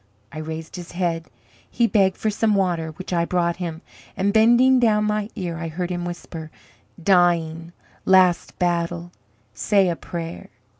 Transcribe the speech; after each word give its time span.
I 0.31 0.39
raised 0.39 0.77
his 0.77 0.93
head; 0.93 1.29
he 1.69 1.85
begged 1.85 2.17
for 2.17 2.31
some 2.31 2.55
water, 2.55 2.89
which 2.93 3.13
I 3.13 3.23
brought 3.23 3.57
him, 3.57 3.83
and 4.17 4.33
bending 4.33 4.79
down 4.79 5.03
my 5.03 5.29
ear 5.35 5.59
I 5.59 5.67
heard 5.67 5.91
him 5.91 6.05
whisper, 6.05 6.49
'Dying 7.03 7.71
last 8.03 8.57
battle 8.57 9.11
say 9.53 9.89
a 9.89 9.95
prayer.' 9.95 10.49